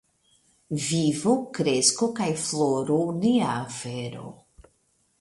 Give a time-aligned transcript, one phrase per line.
[0.85, 4.29] Vivu, kresku kaj floru nia afero!